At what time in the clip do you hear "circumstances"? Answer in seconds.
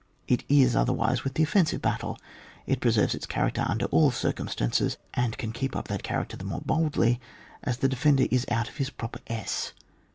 4.09-4.97